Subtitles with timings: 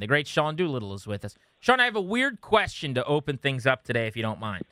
[0.00, 1.36] The great Sean Doolittle is with us.
[1.58, 4.64] Sean, I have a weird question to open things up today, if you don't mind.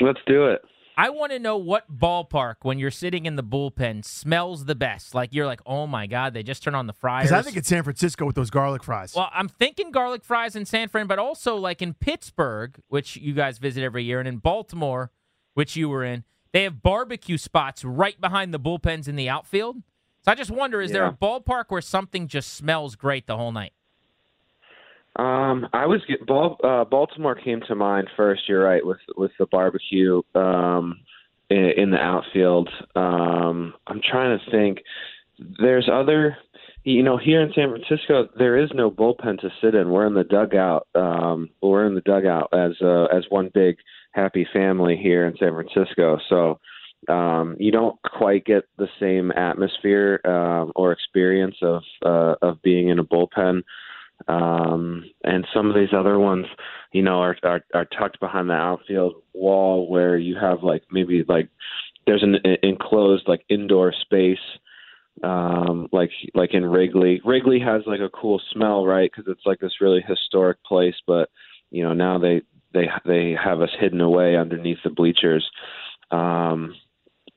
[0.00, 0.62] Let's do it.
[0.96, 5.12] I want to know what ballpark, when you're sitting in the bullpen, smells the best.
[5.14, 7.24] Like you're like, oh my god, they just turned on the fries.
[7.24, 9.12] Because I think it's San Francisco with those garlic fries.
[9.14, 13.34] Well, I'm thinking garlic fries in San Fran, but also like in Pittsburgh, which you
[13.34, 15.10] guys visit every year, and in Baltimore,
[15.54, 19.82] which you were in, they have barbecue spots right behind the bullpens in the outfield.
[20.24, 23.50] So I just wonder, is there a ballpark where something just smells great the whole
[23.50, 23.72] night?
[25.16, 28.48] Um, I was get, Bal, uh, Baltimore came to mind first.
[28.48, 31.00] You're right with with the barbecue um,
[31.50, 32.68] in, in the outfield.
[32.96, 34.78] Um, I'm trying to think.
[35.58, 36.36] There's other,
[36.84, 39.90] you know, here in San Francisco, there is no bullpen to sit in.
[39.90, 40.86] We're in the dugout.
[40.94, 43.76] Um, we're in the dugout as uh, as one big
[44.12, 46.18] happy family here in San Francisco.
[46.28, 46.60] So
[47.08, 52.88] um, you don't quite get the same atmosphere um, or experience of uh, of being
[52.88, 53.62] in a bullpen.
[54.28, 56.46] Um, and some of these other ones,
[56.92, 61.24] you know, are, are are tucked behind the outfield wall where you have like maybe
[61.28, 61.48] like
[62.06, 64.38] there's an enclosed like indoor space
[65.22, 67.20] um like like in Wrigley.
[67.24, 69.12] Wrigley has like a cool smell, right?
[69.12, 71.30] Cuz it's like this really historic place, but
[71.70, 75.48] you know, now they they they have us hidden away underneath the bleachers.
[76.10, 76.74] Um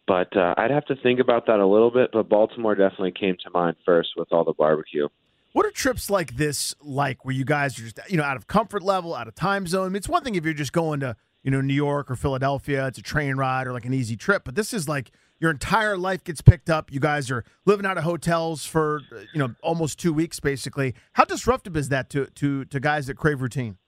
[0.07, 3.35] but uh, I'd have to think about that a little bit, but Baltimore definitely came
[3.43, 5.09] to mind first with all the barbecue.
[5.57, 8.45] What are trips like this like where you guys are just, you know, out of
[8.45, 9.87] comfort level, out of time zone?
[9.87, 12.15] I mean, it's one thing if you're just going to, you know, New York or
[12.15, 15.09] Philadelphia, it's a train ride or like an easy trip, but this is like
[15.39, 16.93] your entire life gets picked up.
[16.93, 19.01] You guys are living out of hotels for,
[19.33, 20.93] you know, almost 2 weeks basically.
[21.13, 23.79] How disruptive is that to to to guys that crave routine?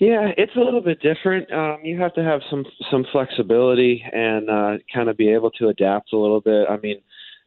[0.00, 1.52] Yeah, it's a little bit different.
[1.52, 5.68] Um, you have to have some some flexibility and uh, kind of be able to
[5.68, 6.66] adapt a little bit.
[6.68, 7.00] I mean,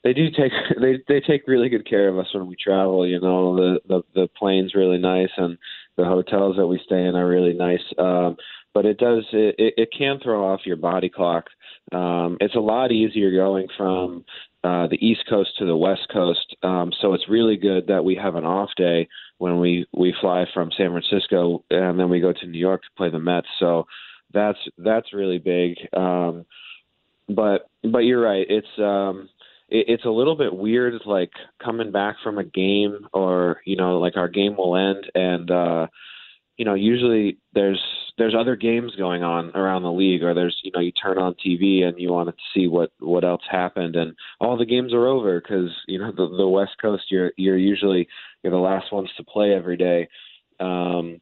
[0.04, 3.08] they do take they they take really good care of us when we travel.
[3.08, 5.58] You know, the the the plane's really nice and
[5.98, 7.84] the hotels that we stay in are really nice.
[7.98, 8.38] Um,
[8.74, 11.46] but it does it, it can throw off your body clock.
[11.92, 14.26] Um, it's a lot easier going from
[14.64, 16.56] uh, the East Coast to the West Coast.
[16.64, 20.46] Um, so it's really good that we have an off day when we we fly
[20.54, 23.48] from San Francisco and then we go to New York to play the Mets.
[23.60, 23.86] So
[24.34, 25.76] that's that's really big.
[25.96, 26.46] Um,
[27.30, 28.46] but but you're right.
[28.50, 29.30] It's um,
[29.74, 34.00] it, it's a little bit weird, like coming back from a game, or you know,
[34.00, 35.88] like our game will end, and uh,
[36.58, 37.82] you know, usually there's
[38.18, 41.36] there's other games going on around the league, or there's you know, you turn on
[41.46, 45.08] TV and you want to see what what else happened, and all the games are
[45.08, 48.08] over because you know the the West Coast, you're you're usually
[48.44, 50.08] you're the last ones to play every day.
[50.60, 51.20] Um,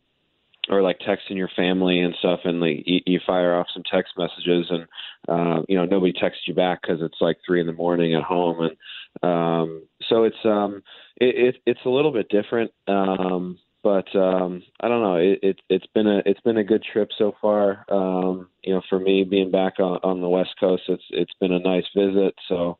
[0.72, 4.14] or like texting your family and stuff, and like you, you fire off some text
[4.18, 4.88] messages, and
[5.28, 8.24] uh, you know nobody texts you back because it's like three in the morning at
[8.24, 8.78] home, and
[9.22, 10.81] um, so it's um,
[11.18, 12.72] it, it, it's a little bit different.
[12.88, 15.16] Um, but um, I don't know.
[15.16, 17.86] It, it, it's been a it's been a good trip so far.
[17.90, 21.52] Um, you know, for me being back on, on the West Coast, it's it's been
[21.52, 22.36] a nice visit.
[22.48, 22.78] So,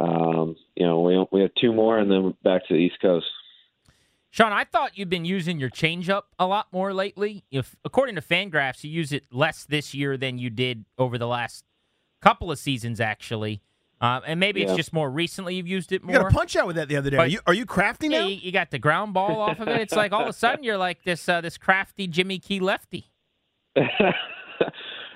[0.00, 3.26] um, you know, we we have two more, and then back to the East Coast.
[4.32, 7.44] Sean, I thought you've been using your changeup a lot more lately.
[7.50, 11.26] If according to Fangraphs, you use it less this year than you did over the
[11.26, 11.64] last
[12.22, 13.60] couple of seasons, actually.
[14.00, 16.14] Uh, and maybe it's just more recently you've used it more.
[16.14, 17.16] You got a punch out with that the other day.
[17.16, 18.26] But- Are you, are you crafty Yeah, now?
[18.28, 19.80] you, you got the ground ball off of it.
[19.80, 23.10] It's like all of a sudden you're like this uh, this crafty Jimmy Key lefty.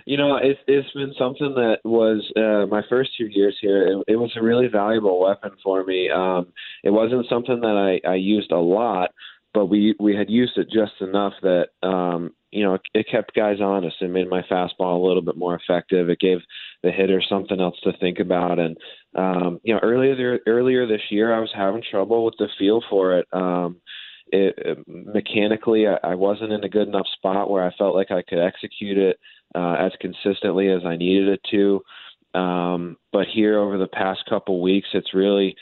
[0.06, 3.86] you know, it's it's been something that was uh, my first two years here.
[3.86, 6.10] It, it was a really valuable weapon for me.
[6.10, 9.12] Um, it wasn't something that I, I used a lot,
[9.54, 13.34] but we we had used it just enough that um, you know it, it kept
[13.34, 16.10] guys honest and made my fastball a little bit more effective.
[16.10, 16.38] It gave
[16.82, 18.58] the hitter something else to think about.
[18.58, 18.76] And
[19.14, 23.18] um, you know, earlier earlier this year, I was having trouble with the feel for
[23.18, 23.26] it.
[23.32, 23.80] Um,
[24.34, 28.22] it, mechanically, I, I wasn't in a good enough spot where I felt like I
[28.22, 29.18] could execute it
[29.54, 32.38] uh, as consistently as I needed it to.
[32.38, 35.54] Um, but here over the past couple weeks, it's really,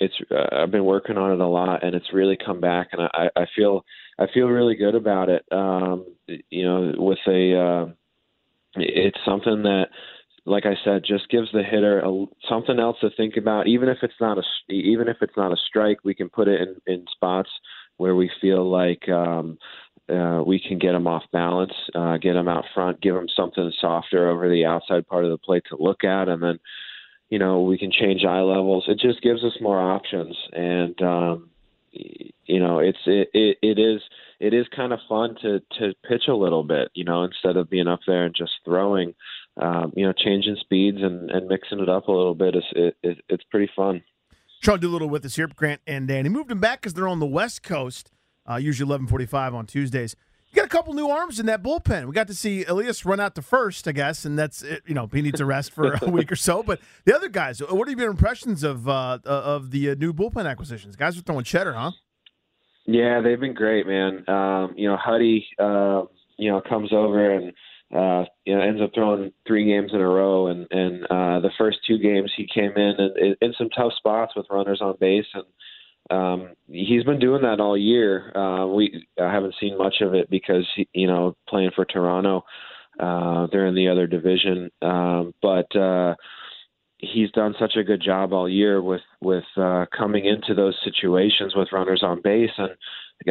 [0.00, 3.02] it's uh, I've been working on it a lot, and it's really come back, and
[3.02, 3.84] I, I feel
[4.18, 5.44] I feel really good about it.
[5.50, 7.92] Um, you know, with a, uh,
[8.76, 9.86] it's something that
[10.46, 13.66] like I said, just gives the hitter a, something else to think about.
[13.66, 16.60] Even if it's not a even if it's not a strike, we can put it
[16.60, 17.50] in, in spots
[18.00, 19.58] where we feel like um,
[20.08, 23.70] uh, we can get them off balance, uh, get them out front, give them something
[23.78, 26.58] softer over the outside part of the plate to look at, and then
[27.28, 28.84] you know we can change eye levels.
[28.88, 31.50] It just gives us more options, and um,
[31.92, 34.00] you know it's it, it it is
[34.40, 37.68] it is kind of fun to to pitch a little bit, you know, instead of
[37.68, 39.14] being up there and just throwing.
[39.56, 42.96] Um, you know, changing speeds and, and mixing it up a little bit is it,
[43.02, 44.02] it, it's pretty fun.
[44.60, 46.26] Sean Doolittle with us here, Grant and Dan.
[46.26, 48.12] He moved him back because they're on the West Coast,
[48.48, 50.14] uh, usually eleven forty-five on Tuesdays.
[50.50, 52.06] You got a couple new arms in that bullpen.
[52.06, 54.82] We got to see Elias run out to first, I guess, and that's it.
[54.86, 56.62] You know, he needs a rest for a week or so.
[56.62, 60.48] But the other guys, what are your impressions of uh, of the uh, new bullpen
[60.48, 60.94] acquisitions?
[60.94, 61.92] Guys are throwing cheddar, huh?
[62.84, 64.28] Yeah, they've been great, man.
[64.28, 66.02] Um, you know, Huddy, uh,
[66.36, 67.52] you know, comes over and
[67.94, 70.46] uh, you know, ends up throwing three games in a row.
[70.46, 74.34] And, and uh, the first two games he came in and in some tough spots
[74.36, 75.26] with runners on base.
[75.34, 75.44] And
[76.10, 78.36] um, he's been doing that all year.
[78.36, 82.44] Uh, we I haven't seen much of it because, you know, playing for Toronto,
[82.98, 84.70] uh, they're in the other division.
[84.82, 86.14] Um, but, uh,
[87.02, 91.54] he's done such a good job all year with with uh, coming into those situations
[91.56, 92.70] with runners on base and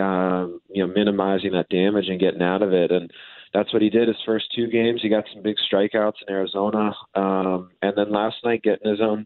[0.01, 3.11] um, you know minimizing that damage and getting out of it and
[3.53, 5.01] that's what he did his first two games.
[5.01, 9.25] He got some big strikeouts in Arizona, um, and then last night getting his own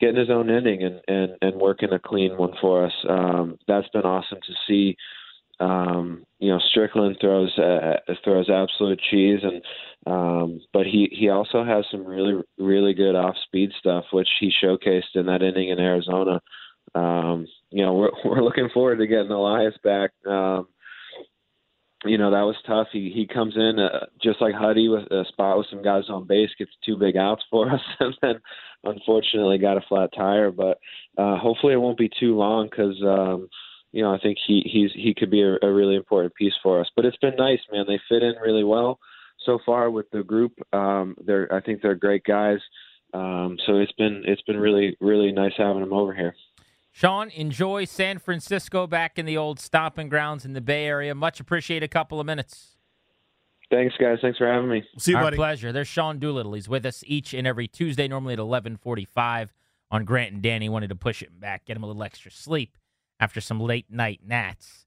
[0.00, 2.92] getting his own inning and and and working a clean one for us.
[3.08, 4.96] Um, that's been awesome to see.
[5.60, 9.62] Um, you know, Strickland throws uh, throws absolute cheese, and
[10.06, 14.50] um, but he he also has some really really good off speed stuff, which he
[14.62, 16.40] showcased in that inning in Arizona.
[16.94, 20.12] Um, you know, we're we're looking forward to getting Elias back.
[20.26, 20.68] Um,
[22.20, 22.88] know that was tough.
[22.92, 26.26] He he comes in uh, just like Huddy with a spot with some guys on
[26.26, 28.40] base, gets two big outs for us, and then
[28.84, 30.50] unfortunately got a flat tire.
[30.50, 30.78] But
[31.18, 33.48] uh, hopefully it won't be too long because um,
[33.92, 36.80] you know I think he he's he could be a, a really important piece for
[36.80, 36.88] us.
[36.94, 37.84] But it's been nice, man.
[37.86, 38.98] They fit in really well
[39.44, 40.52] so far with the group.
[40.72, 42.60] Um, they're I think they're great guys.
[43.12, 46.34] Um, so it's been it's been really really nice having them over here.
[46.92, 51.14] Sean, enjoy San Francisco back in the old stomping grounds in the Bay Area.
[51.14, 52.76] Much appreciate a couple of minutes.
[53.70, 54.18] Thanks, guys.
[54.20, 54.82] Thanks for having me.
[54.98, 55.36] See you, Our buddy.
[55.36, 55.70] pleasure.
[55.70, 56.54] There's Sean Doolittle.
[56.54, 59.52] He's with us each and every Tuesday, normally at 1145
[59.92, 60.68] on Grant and Danny.
[60.68, 62.76] Wanted to push him back, get him a little extra sleep
[63.20, 64.86] after some late night Nats